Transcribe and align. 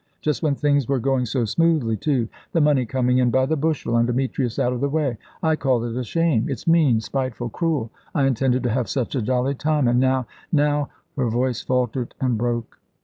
Just 0.19 0.41
when 0.41 0.55
things 0.55 0.87
were 0.89 0.97
going 0.97 1.27
so 1.27 1.45
smoothly, 1.45 1.95
too; 1.95 2.27
the 2.53 2.59
money 2.59 2.87
coming 2.87 3.19
in 3.19 3.29
by 3.29 3.45
the 3.45 3.55
bushel, 3.55 3.95
and 3.97 4.07
Demetrius 4.07 4.57
out 4.57 4.73
of 4.73 4.81
the 4.81 4.89
way. 4.89 5.19
I 5.43 5.55
call 5.55 5.83
it 5.83 5.95
a 5.95 6.03
shame; 6.03 6.47
it's 6.49 6.65
mean, 6.65 6.99
spiteful, 7.01 7.49
cruel. 7.49 7.91
I 8.15 8.25
intended 8.25 8.63
to 8.63 8.71
have 8.71 8.89
such 8.89 9.13
a 9.13 9.21
jolly 9.21 9.53
time, 9.53 9.87
and 9.87 9.99
now 9.99 10.25
now" 10.51 10.89
Her 11.17 11.29
voice 11.29 11.61
faltered 11.61 12.15
and 12.19 12.35
broke. 12.35 12.79